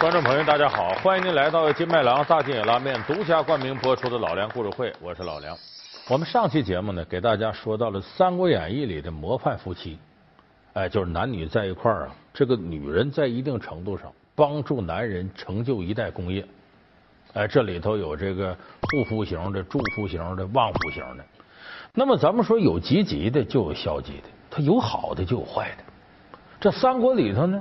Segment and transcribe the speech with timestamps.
[0.00, 5.58] 观众朋友，大家好，欢迎您来到金麦郎大金野拉面独家冠名播出的老梁故事会，我是老梁。
[6.08, 9.98] 我们上期节目呢，给大家说到了《三国演义》里的模范夫妻，
[10.74, 16.46] 哎，就是男女在一块儿啊，这个女人在一定程度上帮助男人成就一代功业。
[17.32, 21.24] 哎，这里头有这个护肤型的、祝福型的、旺夫型的。
[21.92, 25.82] 那么咱们说有积极的，就有消极的，它有好的，就有坏的。
[26.60, 27.60] 这三国里头呢，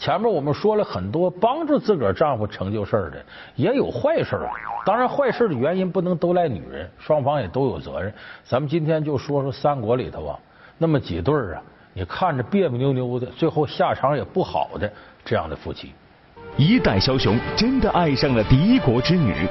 [0.00, 3.22] 前面我们说了很多帮助自个儿丈夫成就事儿的，
[3.54, 4.48] 也有坏事儿。
[4.86, 8.10] 当然，坏事的原因不能都赖女人，双方也都有责任。
[8.42, 10.38] 咱们今天就说说三国里头啊，
[10.78, 14.90] 那么几对儿啊，你看着别别扭扭的，最后下场也不好的
[15.22, 15.92] 这样的夫妻。
[16.56, 19.46] 一代枭雄真的爱上了敌国之女，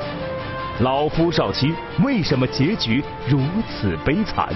[0.82, 4.50] 老夫少妻为什么结局如此悲惨？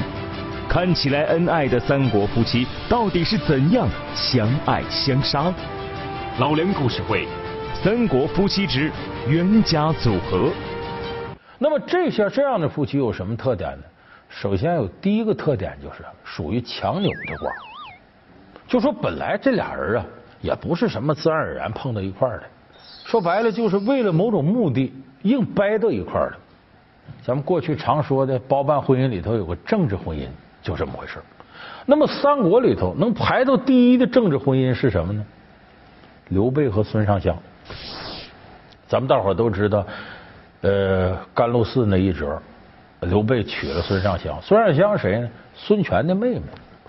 [0.68, 5.54] 看起来恩爱的三国夫妻到底是怎样相爱相杀？
[6.40, 7.28] 老梁故事会，
[7.76, 8.92] 三国夫妻之
[9.30, 10.52] 冤家组合。
[11.60, 13.84] 那么这些这样的夫妻有什么特点呢？
[14.30, 17.52] 首先有第一个特点就是属于强扭的瓜，
[18.68, 20.06] 就说本来这俩人啊
[20.42, 22.46] 也不是什么自然而然碰到一块儿的，
[23.06, 26.38] 说白了就是为了某种目的硬掰到一块儿的。
[27.24, 30.28] 咱们过去常说的包办婚姻里头有个政治婚姻，
[30.64, 31.20] 就这么回事
[31.86, 35.24] 那么三国里头能排到第一的政治婚姻是什么呢？
[36.34, 37.38] 刘备和孙尚香。
[38.88, 39.86] 咱们大伙都知道，
[40.62, 42.42] 呃，甘露寺那一折，
[43.02, 44.36] 刘备娶了孙尚香。
[44.42, 45.30] 孙尚香谁呢？
[45.56, 46.42] 孙权的妹妹，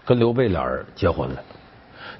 [0.05, 1.37] 跟刘备俩人结婚了。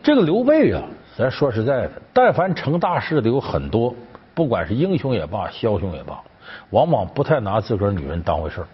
[0.03, 0.83] 这个刘备啊，
[1.17, 3.95] 咱说实在的，但凡成大事的有很多，
[4.35, 6.21] 不管是英雄也罢，枭雄也罢，
[6.71, 8.67] 往往不太拿自个儿女人当回事儿。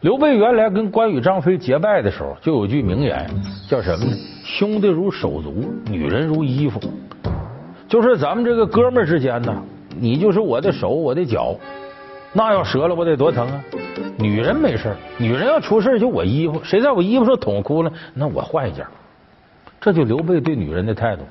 [0.00, 3.26] 刘备原来跟关羽、张飞结拜的时候，就有句名言，
[3.66, 4.16] 叫什么呢？
[4.44, 6.78] 兄弟如手足，女人如衣服。
[7.94, 9.56] 就是咱们这个哥们之间呢，
[10.00, 11.54] 你就是我的手，我的脚，
[12.32, 13.64] 那要折了我得多疼啊！
[14.18, 18.84] 女人没事女人要出事就我衣服，谁在我衣服上捅哭了，那我换一件。
[19.80, 21.22] 这就刘备对女人的态度，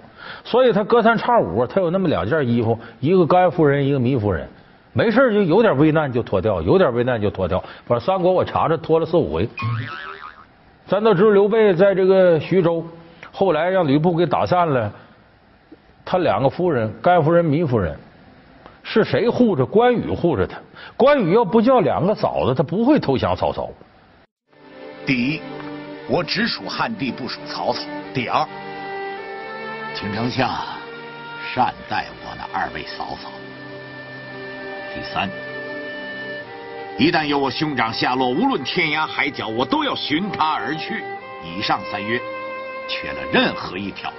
[0.45, 4.47] 所以他隔三差五他有那么两件衣服，一个甘夫人，一个糜夫人，
[4.93, 7.61] 没事就有点危难就脱掉，有点危难就脱掉。
[7.85, 9.49] 反正三国我查查脱了四五回。
[10.87, 12.85] 咱都知道刘备在这个徐州，
[13.33, 14.89] 后来让吕布给打散了。
[16.05, 17.97] 他两个夫人，甘夫人、糜夫人，
[18.83, 19.65] 是谁护着？
[19.65, 20.57] 关羽护着他。
[20.97, 23.69] 关羽要不叫两个嫂子，他不会投降曹操。
[25.05, 25.41] 第一，
[26.07, 27.81] 我只属汉帝，不属曹操。
[28.13, 28.45] 第二，
[29.95, 30.49] 请丞相
[31.53, 33.31] 善待我的二位嫂嫂。
[34.93, 35.29] 第三，
[36.97, 41.03] 一旦有我兄长下落，无论天涯海角，我都要寻他而去。
[41.43, 42.19] 以上三约，
[42.87, 44.11] 缺了任何一条。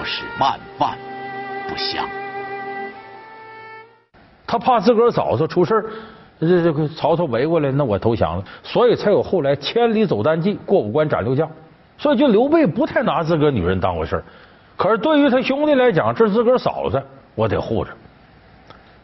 [0.00, 0.96] 我是万万
[1.68, 2.08] 不降。
[4.46, 5.84] 他怕自个儿嫂子出事儿
[6.40, 11.46] 这这个曹操围过来，那我投降了，所以才有后来千里走单骑，过五关斩六将。
[11.98, 14.24] 所以就刘备不太拿自个儿女人当回事儿
[14.74, 17.02] 可是对于他兄弟来讲，这是自个儿嫂子，
[17.34, 17.90] 我得护着。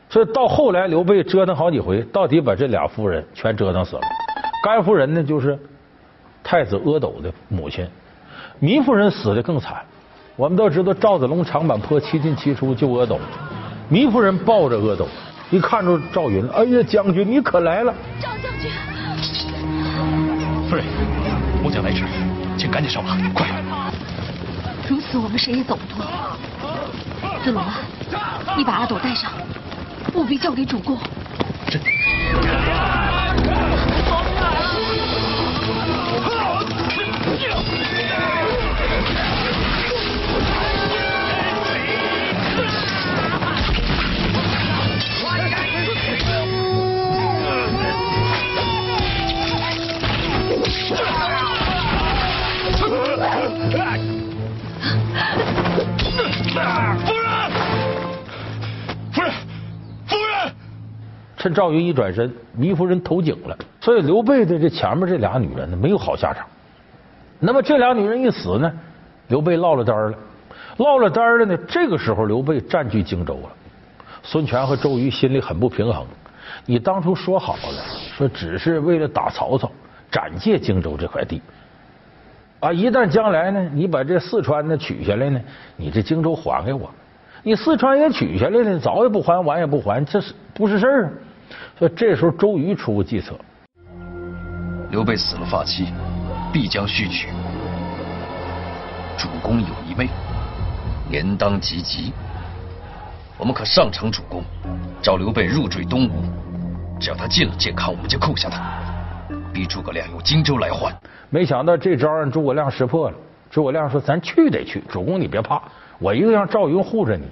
[0.09, 4.03] 所以到后来，刘备折腾好几回，到底把这俩夫人全折腾死了。
[4.65, 5.59] 甘夫人呢，就是
[6.43, 7.85] 太子阿斗的母亲；
[8.63, 9.85] 糜夫人死的更惨。
[10.37, 13.19] 我们都知道赵子龙长坂坡七进七出救阿斗，
[13.91, 15.09] 糜夫人抱着阿斗，
[15.51, 17.95] 一看着赵云，哎呀，将军你可来了！
[18.21, 18.71] 赵将军，
[20.69, 20.85] 夫人，
[21.63, 22.05] 末将来迟，
[22.59, 23.47] 请赶紧上马，快！
[24.87, 26.05] 如此我们谁也走不脱。
[27.43, 27.79] 子龙啊，
[28.59, 29.33] 你把阿斗带上，
[30.13, 30.99] 务必交给主公。
[31.71, 31.81] 是。
[56.57, 57.41] 夫人，
[59.11, 59.31] 夫人，
[60.07, 60.55] 夫人
[61.37, 63.57] 趁赵云一转身，糜夫人投井了。
[63.81, 66.47] 所以刘备的这前面这俩女人呢，没有好下场。
[67.39, 68.73] 那么这俩女人一死呢，
[69.29, 70.15] 刘备落了单了。
[70.79, 73.51] 落了单了呢，这个时候刘备占据荆州了。
[74.23, 76.07] 孙权和周瑜心里很不平衡。
[76.65, 77.85] 你当初说好了，
[78.17, 79.71] 说只是为了打曹操，
[80.11, 81.43] 斩借荆州这块地。
[82.61, 85.41] 啊，一旦将来呢，你把这四川呢取下来呢，
[85.77, 86.91] 你这荆州还给我。
[87.43, 91.11] 你四川也取下来了，早也不还，晚也不还，这是不是事儿啊？
[91.79, 93.35] 所以这时候周瑜出个计策：
[94.91, 95.93] 刘备死了发妻，
[96.53, 97.29] 必将续娶。
[99.17, 100.09] 主公有一妹，
[101.09, 102.11] 年当及笄。
[103.39, 104.43] 我们可上城主公，
[105.03, 106.25] 召刘备入赘东吴。
[106.99, 108.61] 只要他进了建康，我们就扣下他，
[109.57, 110.95] 逼诸葛亮用荆州来换。
[111.31, 113.17] 没想到这招让诸葛亮识破了。
[113.51, 115.63] 诸葛亮说：“咱去得去，主公你别怕，
[115.99, 117.25] 我一个让赵云护着你。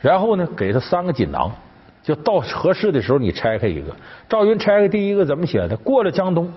[0.00, 1.52] 然后呢，给他三个锦囊，
[2.02, 3.94] 就到合适的时候你拆开一个。
[4.26, 5.76] 赵云拆开第一个怎么写的？
[5.76, 6.50] 过了江东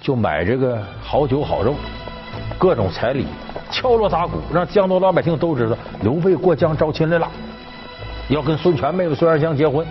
[0.00, 1.74] 就买这个好酒好肉，
[2.58, 3.26] 各种彩礼，
[3.70, 7.30] 敲锣打鼓，让江东老百姓都知道刘备过江招亲来了，
[8.30, 9.86] 要跟孙权妹妹孙尚香结婚。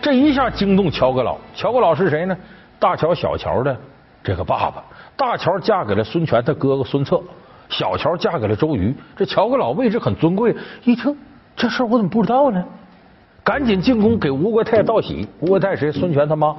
[0.00, 1.36] 这一下惊动乔阁老。
[1.54, 2.34] 乔阁老是谁呢？
[2.80, 3.76] 大乔、小乔的
[4.24, 4.82] 这个爸爸。
[5.16, 7.20] 大乔嫁给了孙权他哥哥孙策。”
[7.70, 10.52] 小乔嫁给了周瑜，这乔阁老位置很尊贵。
[10.82, 11.16] 一听
[11.54, 12.64] 这事我怎么不知道呢？
[13.44, 15.28] 赶紧进宫给吴国太道喜。
[15.38, 15.92] 吴国太谁？
[15.92, 16.56] 孙权他妈。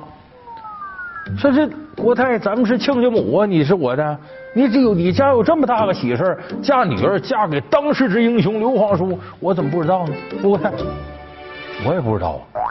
[1.37, 3.45] 说这国太，咱们是亲家母啊！
[3.45, 4.17] 你是我的，
[4.55, 10.15] 你这有你家有这么大个喜事嫁女儿嫁给当世之英雄刘皇叔，我怎么不知道呢？
[10.41, 10.71] 吴国太，
[11.85, 12.70] 我也不知道啊。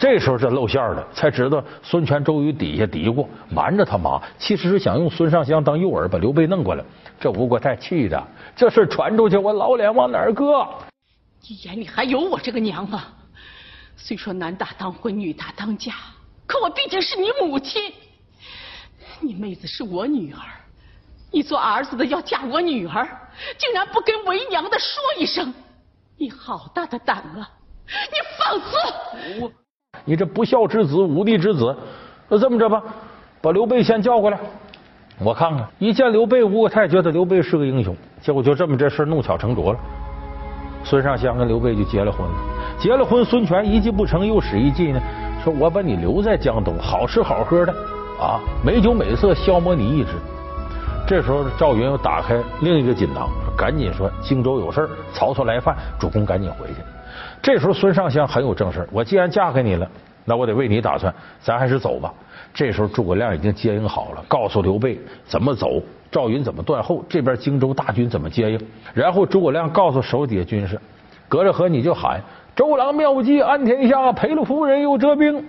[0.00, 6.82] 这时候这露馅了，才知道孙权、周瑜底下嘀咕，瞒着他妈，其实是想用孙尚香当诱饵，把刘备弄过来。
[7.20, 8.26] 这吴国太气的，
[8.56, 10.66] 这事传出去，我老脸往哪儿搁？
[11.46, 13.12] 你眼里还有我这个娘啊？
[13.94, 15.92] 虽说男大当婚，女大当嫁，
[16.46, 17.92] 可我毕竟是你母亲。
[19.20, 20.40] 你妹子是我女儿，
[21.30, 23.06] 你做儿子的要嫁我女儿，
[23.58, 25.52] 竟然不跟为娘的说一声，
[26.16, 27.50] 你好大的胆啊！
[27.86, 29.54] 你放肆！
[30.04, 31.76] 你这不孝之子，无地之子！
[32.28, 32.82] 那这么着吧，
[33.40, 34.38] 把刘备先叫过来。
[35.18, 39.78] 我看看，一见刘备，吴国太觉得刘备是个英雄，结果就这么这事弄巧成拙了。
[40.82, 42.34] 孙尚香跟刘备就结了婚了。
[42.78, 45.00] 结了婚，孙权一计不成，又使一计呢，
[45.44, 47.72] 说我把你留在江东，好吃好喝的
[48.18, 50.10] 啊，美酒美色，消磨你意志。
[51.06, 56.76] 这时候赵云又打开另一个锦囊，赶紧说荆州有事曹操来犯，主公赶紧回去。
[57.42, 59.88] 这时候孙尚香很有正事我既然嫁给你了，
[60.24, 62.12] 那我得为你打算，咱还是走吧。
[62.52, 68.60] 这时候诸葛亮已经接应好了，告诉刘备怎么走，赵云怎么断后，这边荆州大军怎么接应。
[68.92, 70.78] 然后诸葛亮告诉手底下军士，
[71.28, 72.20] 隔着河你就喊
[72.56, 75.42] ：“周郎妙计安天下，赔了夫人又折兵。”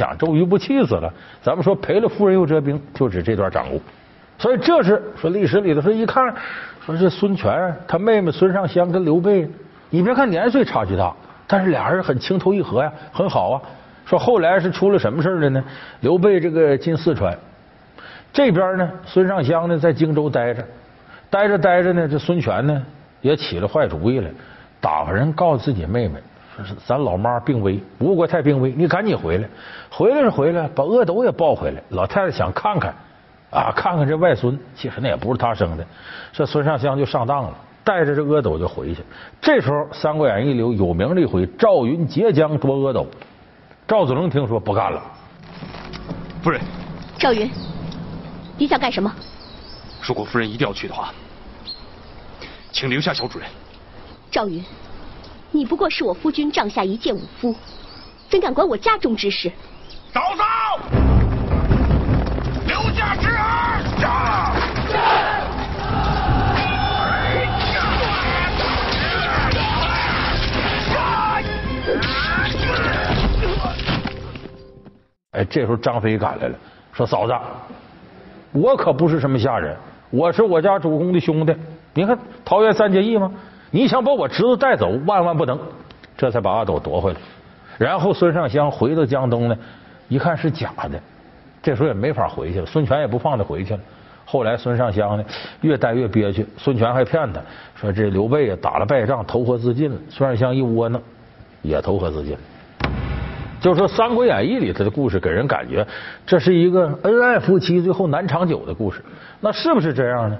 [0.00, 1.12] 想，周瑜不气死了？
[1.42, 3.80] 咱们说赔了夫人又折兵，就指这段掌故。
[4.38, 6.34] 所以这是说历史里头说一看，
[6.84, 9.46] 说这孙权他妹妹孙尚香跟刘备，
[9.90, 11.14] 你别看年岁差距大，
[11.46, 13.60] 但是俩人很情投意合呀，很好啊。
[14.06, 15.62] 说后来是出了什么事了呢？
[16.00, 17.36] 刘备这个进四川，
[18.32, 20.64] 这边呢孙尚香呢在荆州待着，
[21.28, 22.82] 待着待着呢，这孙权呢。
[23.22, 24.30] 也起了坏主意来，
[24.80, 26.14] 打发人告诉自己妹妹，
[26.86, 29.48] 咱老妈病危，吴国太病危，你赶紧回来。
[29.90, 31.82] 回来是回来，把阿斗也抱回来。
[31.90, 32.94] 老太太想看看
[33.50, 35.86] 啊，看看这外孙，其实那也不是他生的。
[36.32, 39.02] 这孙尚香就上当了，带着这阿斗就回去。
[39.40, 43.06] 这时候《三国演义》里有有名的一回，赵云截江夺阿斗。
[43.88, 45.02] 赵子龙听说不干了，
[46.42, 46.60] 夫人，
[47.18, 47.50] 赵云，
[48.56, 49.12] 你想干什么？
[50.02, 51.12] 如果夫人一定要去的话。
[52.72, 53.48] 请留下小主人。
[54.30, 54.64] 赵云，
[55.52, 57.54] 你不过是我夫君帐下一介武夫，
[58.28, 59.50] 怎敢管我家中之事？
[60.12, 60.44] 嫂嫂，
[62.66, 63.60] 留下侄儿。
[75.32, 76.58] 哎，这时候张飞赶来了，
[76.92, 77.32] 说：“嫂子，
[78.52, 79.76] 我可不是什么下人，
[80.10, 81.54] 我是我家主公的兄弟。”
[81.94, 83.30] 你看桃园三结义吗？
[83.70, 85.58] 你想把我侄子带走，万万不能！
[86.16, 87.18] 这才把阿斗夺回来。
[87.78, 89.56] 然后孙尚香回到江东呢，
[90.08, 91.00] 一看是假的，
[91.62, 92.66] 这时候也没法回去了。
[92.66, 93.80] 孙权也不放他回去了。
[94.26, 95.24] 后来孙尚香呢，
[95.60, 96.46] 越待越憋屈。
[96.58, 97.40] 孙权还骗他
[97.74, 99.96] 说这刘备啊打了败仗，投河自尽了。
[100.10, 101.00] 孙尚香一窝囊，
[101.62, 102.38] 也投河自尽了。
[103.60, 105.86] 就说《三国演义》里头的故事，给人感觉
[106.26, 109.02] 这是一个恩爱夫妻最后难长久的故事。
[109.40, 110.38] 那是不是这样呢？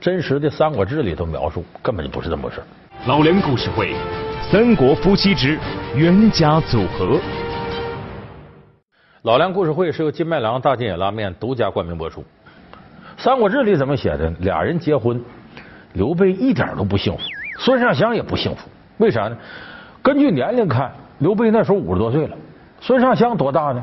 [0.00, 2.62] 真实的《三国志》里头描述根本就不是这么回事。
[3.06, 3.92] 老梁故事会，
[4.48, 5.58] 《三国夫妻之
[5.96, 7.16] 冤家组合》。
[9.22, 12.20] 老梁故事会是由金麦郎大金野拉面独家冠名播出。
[13.16, 14.32] 《三国志》里怎么写的？
[14.38, 15.20] 俩人结婚，
[15.94, 17.20] 刘备一点都不幸福，
[17.58, 18.68] 孙尚香也不幸福。
[18.98, 19.36] 为啥呢？
[20.00, 22.36] 根据年龄看，刘备那时候五十多岁了，
[22.80, 23.82] 孙尚香多大呢？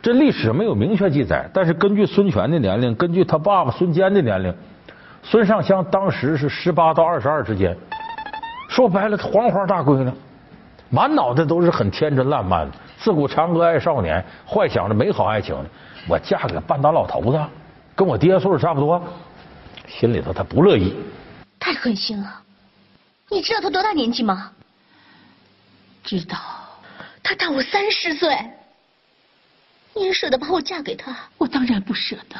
[0.00, 4.54] 这历史没有明确记载，但是根据孙权的年龄，根据他爸爸孙坚的年龄，
[5.28, 7.76] 孙尚香当时是十八到二十二之间。
[8.68, 10.12] 说白了，黄花大闺女，
[10.88, 15.64] 满脑袋都是很天真烂漫的，自古嫦娥爱少年，幻想着美好爱情的。
[16.08, 17.44] 我嫁给半大老头子，
[17.96, 19.02] 跟我爹岁数差不多，
[19.88, 20.94] 心里头他不乐意。
[21.58, 22.42] 太狠心了！
[23.28, 24.52] 你知道他多大年纪吗？
[26.04, 26.36] 知道。
[27.24, 28.38] 他大我三十岁，
[29.92, 31.16] 你也舍得把我嫁给他？
[31.36, 32.36] 我当然不舍得，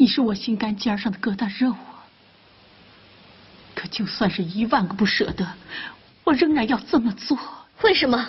[0.00, 2.06] 你是我心肝尖上的疙瘩肉啊！
[3.74, 5.44] 可就算是一万个不舍得，
[6.22, 7.36] 我仍然要这么做。
[7.82, 8.24] 为什么？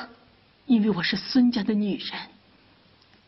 [0.65, 2.19] 因为我是孙家的女人，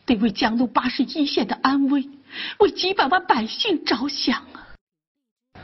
[0.04, 2.08] 得为江东八十一县的安危，
[2.58, 5.62] 为几百万百姓着想啊！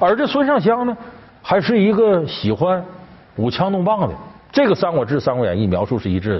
[0.00, 0.96] 而这孙尚香呢，
[1.42, 2.82] 还是一个喜欢
[3.36, 4.14] 舞枪弄棒的。
[4.50, 6.38] 这个《三国志》《三国演义》描述是一致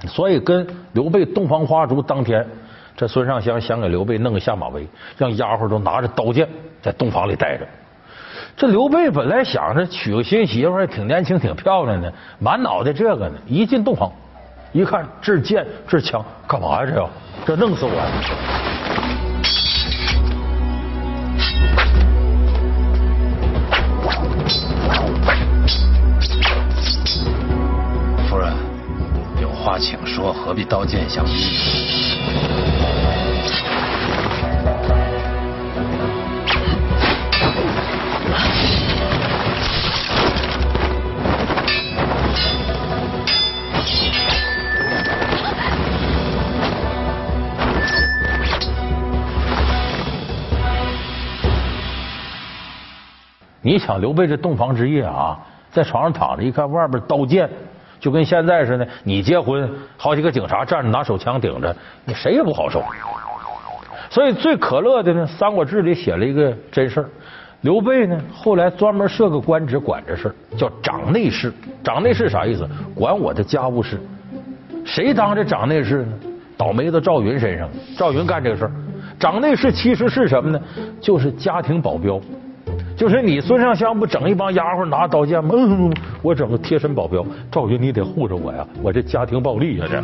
[0.00, 2.46] 的，所以跟刘备洞房花烛当天，
[2.96, 6.48] 这孙尚香想给刘备弄个下马威，让丫鬟都拿着刀剑
[6.82, 7.66] 在洞房里待着。
[8.56, 14.12] 这刘备本来想着娶个新媳妇挺年轻挺漂亮的，满脑袋这个呢，一进洞房，
[14.72, 16.86] 一看这是剑这是枪，干嘛呀？
[16.86, 17.10] 这要
[17.46, 17.90] 这弄死我！
[28.28, 28.52] 夫人，
[29.40, 32.59] 有话请说，何必刀剑相逼？
[53.70, 55.38] 你想刘备这洞房之夜啊，
[55.70, 57.48] 在床上躺着，一看外边刀剑。
[58.00, 62.82] 就跟现在似的，你结婚，好几个警察站着拿手枪顶着，你谁也不好受。
[64.10, 67.08] 所以最可乐的呢，《三国志》里写了一个真事儿。
[67.60, 71.52] 刘备呢，后来专门设个官职管这事儿，叫掌内侍。
[71.84, 72.68] 掌内侍啥意思？
[72.92, 74.00] 管我的家务事。
[74.84, 76.12] 谁当这掌内侍呢？
[76.56, 78.72] 倒霉到赵云身上，赵云干这个事儿。
[79.16, 80.60] 掌内侍其实是什么呢？
[81.00, 82.20] 就是家庭保镖。
[83.00, 85.54] 就是你孙尚香不整一帮丫鬟拿刀剑吗？
[85.54, 85.90] 嗯，
[86.20, 87.24] 我整个贴身保镖。
[87.50, 90.02] 赵云，你得护着我呀，我这家庭暴力呀这。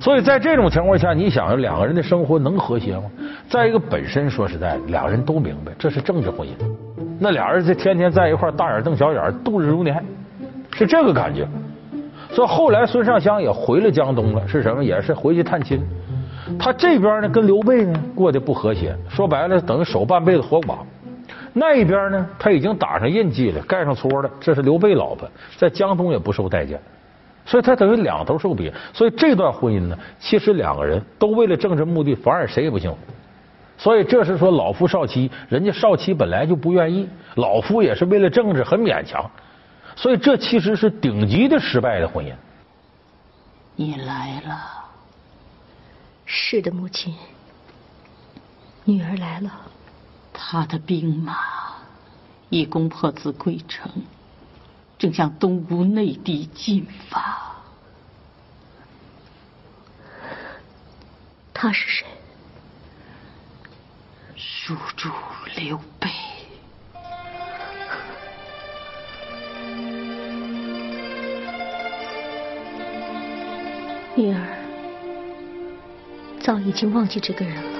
[0.00, 3.02] 所以在这种情况下，你想两个人的生活能和谐吗？
[3.48, 6.52] 再一个，本身说实在，两人都明白这是政治婚姻，
[7.18, 10.00] 那俩人这天天在一块大眼瞪小眼，度日如年，
[10.74, 11.44] 是这个感觉。
[12.30, 14.84] 所以后来孙尚香也回了江东了，是什么？
[14.84, 15.82] 也是回去探亲。
[16.56, 20.76] 他这边呢，跟刘备呢过得不和谐，说白了等于守半辈子活寡。
[21.56, 26.80] 那一边呢，他已经打上印记了，盖上戳了，这是刘备老婆，在江东也不受待见，
[27.46, 28.74] 所以他等于两头受别。
[28.92, 32.98] 所以这段婚姻呢，其实两个人都为了政治目的，反而谁也不幸福。
[33.78, 39.24] 所以这是说老夫少妻，人家少妻本来就不愿意，老夫也是为了政治很勉强，
[39.94, 42.32] 所以这其实是顶级的失败的婚姻。
[43.76, 44.56] 你来了，
[46.24, 47.14] 是的，母亲，
[48.84, 49.50] 女儿来了。
[50.34, 51.38] 他的兵马
[52.50, 54.02] 已攻破秭归城，
[54.98, 57.54] 正向东吴内地进发。
[61.54, 62.06] 他是谁？
[64.36, 65.08] 蜀主
[65.56, 66.10] 刘备。
[74.16, 74.40] 女儿
[76.40, 77.73] 早已经忘记这个人了。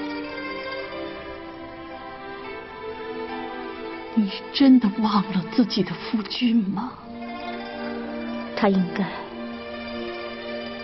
[4.25, 6.93] 你真的忘了自己的夫君吗？
[8.57, 9.04] 他应该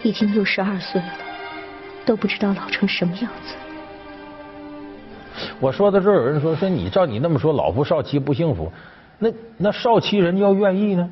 [0.02, 1.08] 已经六十二岁了，
[2.04, 3.54] 都不知道老成什么样子。
[5.58, 8.70] 我说到这儿，有人说说你照你那么说，老夫少妻不幸福，
[9.18, 11.08] 那那少妻人家要愿意呢？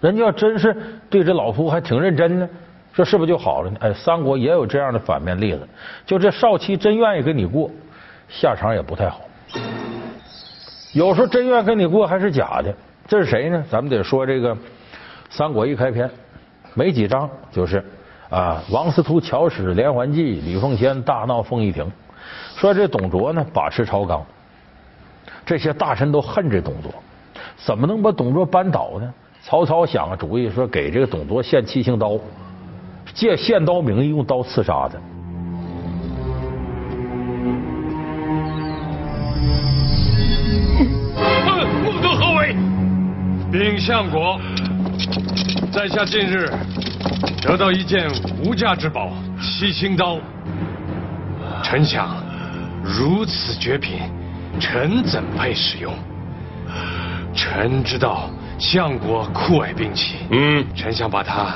[0.00, 0.74] 人家要真是
[1.10, 2.48] 对这老夫还挺认真呢，
[2.94, 3.76] 说是不是就好了呢？
[3.82, 5.68] 哎，三国也有这样的反面例子，
[6.06, 7.70] 就这少妻真愿意跟你过，
[8.30, 9.20] 下场也不太好。
[10.96, 12.74] 有时候真愿跟你过还是假的，
[13.06, 13.62] 这是谁呢？
[13.70, 14.54] 咱们得说这个
[15.28, 16.10] 《三国》一开篇
[16.72, 17.84] 没几章，就是
[18.30, 21.92] 啊，王司徒巧使连环计，吕奉先大闹凤仪亭。
[22.56, 24.24] 说这董卓呢把持朝纲，
[25.44, 26.90] 这些大臣都恨这董卓，
[27.58, 29.12] 怎么能把董卓扳倒呢？
[29.42, 32.18] 曹操想个主意，说给这个董卓献七星刀，
[33.12, 34.98] 借献刀名义用刀刺杀他。
[43.50, 44.40] 禀相国，
[45.72, 46.50] 在下近日
[47.40, 48.08] 得到一件
[48.44, 50.18] 无价之宝，七星刀。
[51.62, 52.16] 臣想，
[52.82, 54.00] 如此绝品，
[54.58, 55.94] 臣怎配使用？
[57.34, 61.54] 臣知道相国酷爱兵器，嗯，臣想把它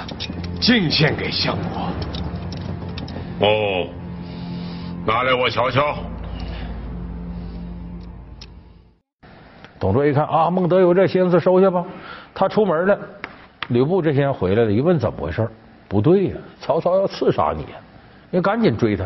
[0.60, 1.88] 敬献给相国。
[3.40, 3.88] 哦，
[5.04, 5.98] 拿来我瞧瞧。
[9.80, 11.82] 董卓一看啊，孟德有这心思，收下吧。
[12.34, 12.98] 他出门了，
[13.68, 15.48] 吕布这些人回来了，一问怎么回事？
[15.88, 17.78] 不对呀，曹操要刺杀你呀，
[18.30, 19.04] 你赶紧追他。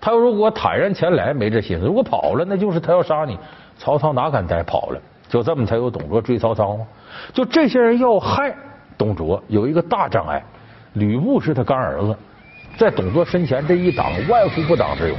[0.00, 3.38] 他如果坦然前来，没这心思；如果跑了，那就是他要杀你。
[3.78, 5.00] 曹操哪敢待跑了？
[5.28, 6.84] 就这么才有董卓追曹操吗？
[7.32, 8.52] 就这些人要害
[8.96, 10.42] 董卓，有一个大障碍，
[10.94, 12.16] 吕布是他干儿子，
[12.76, 15.16] 在董卓身前这一挡，万夫不挡之勇。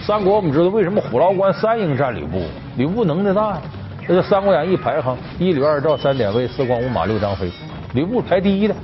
[0.00, 2.42] 三国我们知道为什么虎牢关三英战吕布，
[2.76, 3.62] 吕布能耐大呀。
[4.06, 7.50] 这《三国演义》排行一吕二赵三典韦四关五马六张飞，
[7.94, 8.76] 吕布排第一的。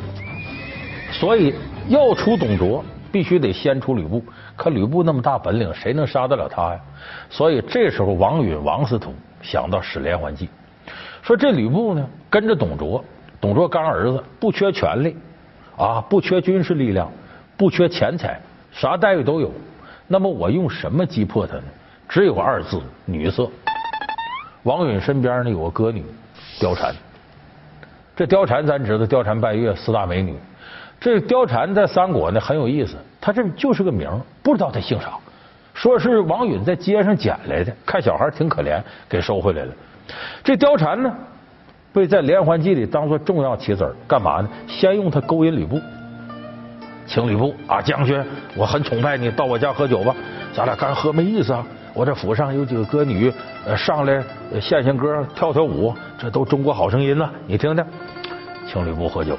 [1.13, 1.55] 所以
[1.89, 4.25] 要出董卓，必须得先出吕布。
[4.57, 6.81] 可吕布那么大本领，谁能杀得了他呀？
[7.29, 10.49] 所以这时候王允、王司徒想到使连环计，
[11.21, 13.05] 说这吕布呢跟着董卓，
[13.43, 15.15] 董卓干儿子，不缺权力
[15.77, 17.13] 啊，不缺军事力量，
[17.59, 18.41] 不缺钱财，
[18.73, 19.53] 啥待遇都有。
[20.09, 21.65] 那么我用什么击破他呢？
[22.09, 23.47] 只有二字：女色。
[24.65, 26.05] 王允身边呢有个歌女
[26.59, 26.95] 貂蝉，
[28.15, 30.35] 这貂蝉咱知道，貂蝉、拜月四大美女。
[31.01, 34.07] 这貂蝉在三国呢很有意思，她这就是个名，
[34.43, 35.13] 不知道她姓啥。
[35.73, 39.73] 说是王允在街上捡来的，看小孩挺可怜，给收回来了。
[40.45, 41.11] 这貂蝉呢，
[41.91, 44.49] 被在连环计里当做重要棋子干嘛呢？
[44.69, 45.81] 先用它勾引吕布，
[47.07, 48.23] 请吕布啊，将军，
[48.55, 50.15] 我很崇拜你，到我家喝酒吧，
[50.53, 51.65] 咱俩干喝没意思啊。
[52.01, 53.31] 我这府上有几个歌女，
[53.67, 54.25] 呃，上来
[54.59, 57.31] 献献歌，跳跳舞，这都中国好声音呢。
[57.47, 57.85] 你听听，
[58.67, 59.39] 请吕布喝酒。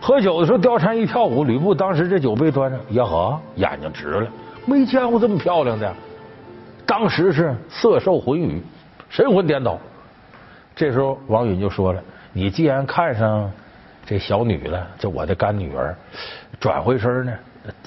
[0.00, 4.26] 喝酒的时候，貂蝉一跳舞，吕布当时这酒杯端着，呀呵，眼睛直了，
[4.66, 5.94] 没见过这么漂亮的。
[6.84, 8.60] 当时是色受魂语，
[9.08, 9.78] 神魂颠倒。
[10.74, 12.02] 这时候王允就说了
[12.34, 13.48] ：“你既然看上
[14.04, 15.94] 这小女了，这我的干女儿，
[16.58, 17.32] 转回身呢，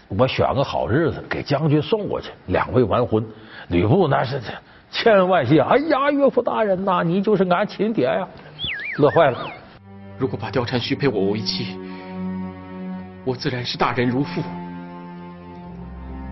[0.07, 3.25] 我选个好日子给将军送过去，两位完婚。”
[3.69, 4.41] 吕布那是
[4.91, 8.27] 千恩万谢，哎呀，岳父大人呐，你就是俺亲爹呀，
[8.97, 9.47] 乐坏了。
[10.17, 11.77] 如果把貂蝉许配我为妻，
[13.23, 14.41] 我自然是大人如父。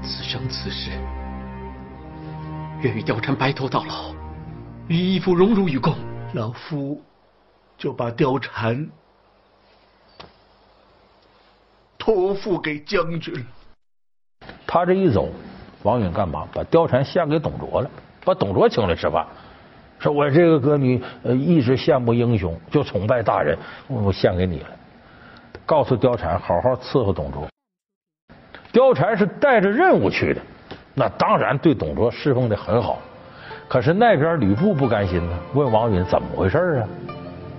[0.01, 0.91] 此生此世，
[2.81, 4.13] 愿与貂蝉白头到老，
[4.87, 5.93] 与义父荣辱与共。
[6.33, 7.01] 老夫
[7.77, 8.89] 就把貂蝉
[12.07, 13.45] 托付给将军。
[14.65, 15.27] 他这一走。
[15.83, 16.47] 王允干嘛？
[16.53, 17.89] 把貂蝉献给董卓了，
[18.25, 19.25] 把董卓请来吃饭，
[19.99, 24.67] 说我这个歌女呃一直羡慕英雄，就崇拜大人，我献给你了。
[25.65, 27.47] 告诉貂蝉好好伺候董卓。
[28.73, 30.41] 貂蝉是带着任务去的，
[30.95, 32.99] 那当然对董卓侍奉的很好。
[33.67, 36.87] 可是那边吕布不甘心呢，问王允怎么回事啊？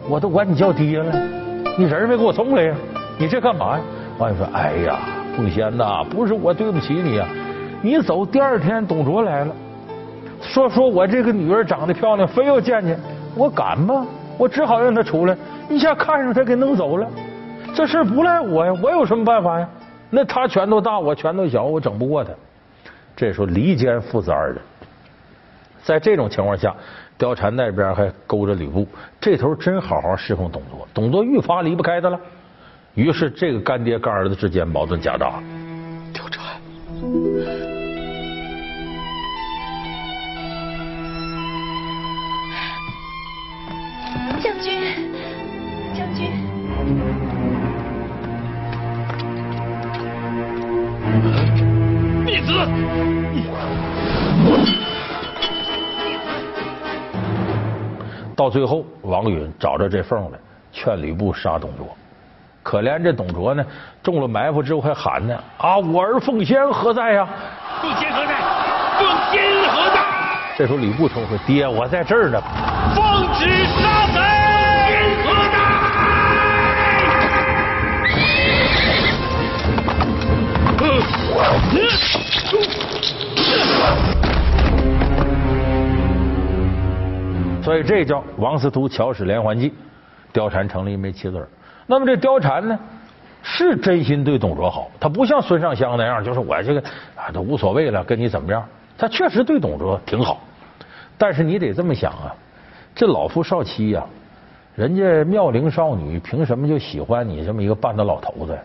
[0.09, 1.15] 我都管你叫爹了，
[1.79, 2.75] 你人没给我送来呀？
[3.19, 3.85] 你这干嘛呀？
[4.21, 4.99] 允说：哎呀，
[5.37, 7.29] 奉先呐，不是我对不起你啊。
[7.81, 9.55] 你走，第二天董卓来了，
[10.41, 12.99] 说说我这个女儿长得漂亮，非要见见，
[13.37, 14.07] 我敢吗？
[14.37, 15.37] 我只好让她出来，
[15.69, 17.09] 一下看上她给弄走了，
[17.75, 19.69] 这事不赖我呀，我有什么办法呀？
[20.11, 22.31] 那他拳头大，我拳头小，我整不过他。
[23.15, 24.59] 这时候离间父子二人，
[25.83, 26.75] 在这种情况下，
[27.19, 28.87] 貂蝉那边还勾着吕布，
[29.21, 32.19] 这头真好好侍奉董卓，董卓愈发离不开他了。
[32.95, 35.41] 于是这个干爹干儿子之间矛盾加大。
[36.13, 36.45] 貂蝉。
[44.41, 44.73] 将军，
[45.95, 46.31] 将军，
[52.25, 52.53] 逆子！
[58.35, 60.39] 到最后，王允找着这缝来，
[60.73, 61.97] 劝吕布杀董卓。
[62.69, 63.65] 可怜这董卓呢，
[64.03, 65.79] 中了埋伏之后还喊呢啊！
[65.79, 67.27] 我儿奉先何在呀？
[67.81, 68.35] 奉先何在？
[68.99, 69.41] 奉先
[69.73, 69.97] 何在？
[70.59, 72.39] 这时候吕布冲说：“爹，我在这儿呢。”
[72.95, 74.21] 奉旨杀贼！
[74.85, 74.93] 先
[75.25, 75.57] 何在？
[87.65, 89.73] 所以这叫王司徒巧使连环计，
[90.35, 91.49] 貂蝉成了一枚棋子儿。
[91.91, 92.79] 那么这貂蝉呢，
[93.43, 96.81] 是真心对董卓好，他不像孙尚香那样，就是我这个
[97.17, 98.63] 啊都无所谓了，跟你怎么样？
[98.99, 100.43] 他确实对董卓挺好，
[101.17, 102.29] 但是你得这么想啊，
[102.95, 104.05] 这老夫少妻呀，
[104.75, 108.59] 人家妙龄少女凭什么就喜欢你这么一个半大老头子？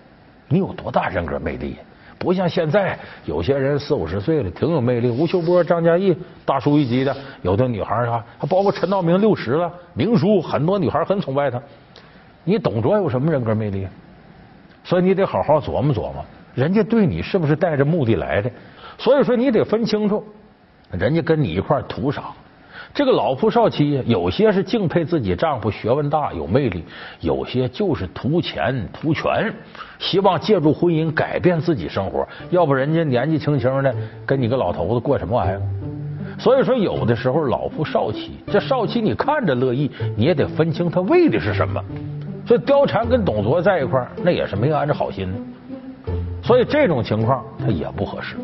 [0.49, 1.77] 你有多大人格魅力？
[2.19, 6.13] 不像现在有些人四五十岁了挺有魅力，吴秀波、张嘉译
[6.45, 11.61] 大叔一级的，有的女孩啊，还包括陈道明六十了，明叔，很多女孩很崇拜他。
[12.43, 13.87] 你董卓有什么人格魅力？
[14.83, 18.51] 所以你得好好琢磨琢磨，人家对你是不是带着目的来的？
[18.97, 20.23] 所以说你得分清楚，
[20.91, 22.23] 人家跟你一块图啥。
[22.93, 26.83] 这个老夫少妻，有些是敬佩自己丈夫学问大有魅力，
[27.21, 29.51] 有些就是图钱图权，
[29.97, 32.27] 希望借助婚姻改变自己生活。
[32.51, 35.61] 要不人家年纪轻轻的跟你个老头子过什么玩意儿？
[36.37, 41.83] 所以说，有的时候老夫少妻，这少妻你看着乐意，你也得分清他为的是什么。
[42.45, 45.33] 所以貂蝉跟董卓在一块儿，那也是没安着好心。
[46.43, 48.35] 所以这种情况他也不合适。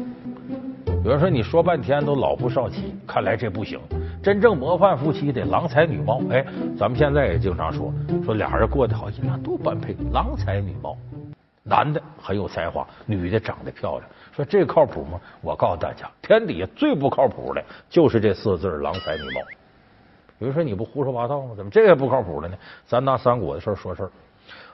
[1.04, 3.80] 有人说你说半天都老夫少妻，看来这不行。
[4.22, 6.46] 真正模范夫妻得郎才女貌，哎，
[6.78, 10.98] 咱们现在也经常说说俩人过得好，那多般配，郎才女貌，
[11.64, 15.20] 男的很有才华，女的长得漂亮，说这靠谱吗？
[15.42, 19.42] 我告诉大家，天底下最不靠谱的就是这四个字郎才女貌。
[20.40, 21.54] 有人说你不胡说八道吗？
[21.56, 22.58] 怎么这也不靠谱了呢？
[22.88, 24.12] 咱拿三国的事说事儿。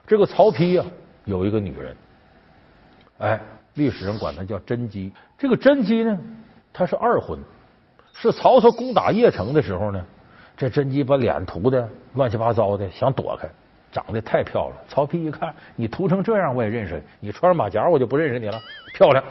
[0.08, 0.86] 这个曹丕呀，
[1.26, 1.98] 有一个女人，
[3.18, 3.40] 哎，
[3.74, 5.12] 历史上管她叫甄姬。
[5.38, 6.18] 这个甄姬呢，
[6.72, 7.40] 她是二婚。
[8.14, 10.06] 是曹操攻打邺城的时候呢，
[10.56, 13.50] 这甄姬把脸涂的乱七八糟的，想躲开，
[13.92, 14.78] 长得太漂亮。
[14.88, 18.62] 曹丕一看，你涂成这样我也认识，你穿上马甲我就不认识你了。
[18.94, 19.22] 漂亮，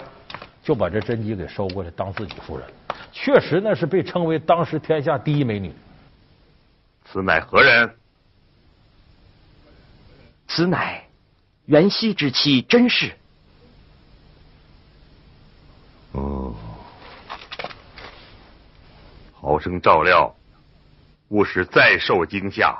[0.63, 2.67] 就把这甄姬给收过来当自己夫人。
[3.13, 5.73] 确实那是被称为当时天下第一美女。
[7.15, 7.95] 此乃何人？
[10.49, 11.05] 此乃
[11.67, 13.13] 元熙之妻甄氏。
[16.11, 16.53] 哦。
[19.33, 20.35] 好生照料，
[21.29, 22.77] 勿使再受惊吓。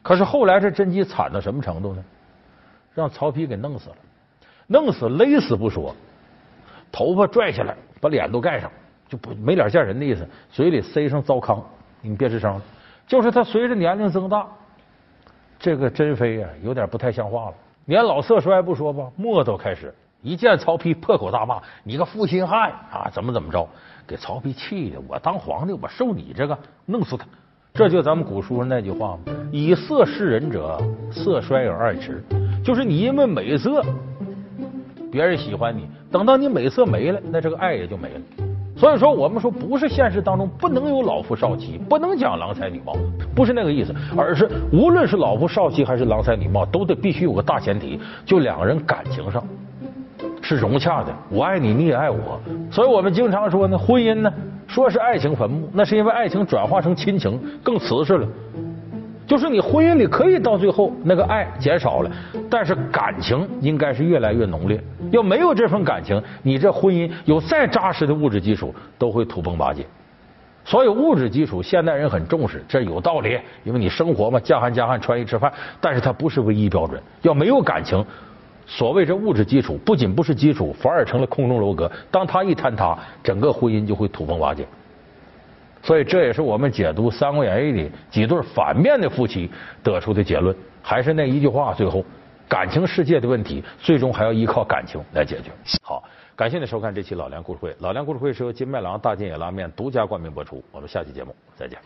[0.00, 2.04] 可是后来这甄姬惨到什么程度呢？
[2.94, 3.96] 让曹丕给弄死了，
[4.68, 5.92] 弄死勒死不说，
[6.92, 8.70] 头发拽下来，把脸都盖上，
[9.08, 11.60] 就不没脸见人的意思，嘴里塞上糟糠，
[12.00, 12.62] 你别吱声。
[13.12, 14.46] 就是他随着年龄增大，
[15.58, 19.94] 这个甄妃呀有点不太像话了，年老色衰不说吧，沫都开始。
[20.22, 23.10] 一见曹丕，破口大骂：“你个负心汉啊！
[23.12, 23.68] 怎么怎么着？”
[24.08, 27.26] 给曹丕气的，我当皇帝，我受你这个，弄死他！
[27.74, 29.18] 这就咱们古书上那句话嘛
[29.52, 32.18] ：“以色示人者，色衰而爱弛。”
[32.64, 33.84] 就是你因为美色，
[35.10, 38.20] 别人喜欢你，等到你美色没了，那这个爱也就没了。
[38.82, 42.92] 所以说，我们说不是现实当中不能有老夫少妻，不能讲郎才女貌，
[43.32, 49.40] 不是那个意思，而是无论是老夫少妻还是郎才女貌，都得必须有个大前提，就两个人感情上。
[50.40, 52.40] 是融洽的，我爱你，你也爱我，
[52.72, 54.32] 所以我们经常说呢，婚姻呢，
[54.66, 58.26] 说是爱情坟墓，那是因为爱情转化成亲情更瓷实了。
[59.32, 62.10] 就是你婚姻里可以到最后那个爱减少了，
[62.50, 64.78] 但是感情应该是越来越浓烈。
[65.10, 69.86] 要没有这份感情，你这婚姻有再扎实的物质基础都会土崩瓦解。
[70.66, 77.02] 所以物质基础现代人很重视，这有道理，因为你生活嘛，家寒家汗，穿衣吃饭，但是它不是唯一标准。
[77.22, 78.04] 要没有感情。
[78.66, 81.90] 所谓这物质基础，不仅不是基础，反而成了空中楼阁。
[82.10, 84.66] 当它一坍塌，整个婚姻就会土崩瓦解。
[85.82, 89.50] 所以这也是我们解读《三国演义》里几对反面的夫妻
[89.82, 90.56] 得出的结论。
[90.80, 92.04] 还是那一句话，最后
[92.48, 95.50] 感情世界的问题，最终还要依靠感情来解决。
[95.82, 96.02] 好，
[96.34, 97.74] 感谢您收看这期老梁故事会。
[97.80, 100.62] 老梁故事会是由金麦郎大金野拉面独家冠名播出。
[100.70, 101.78] 我们下期节目再见。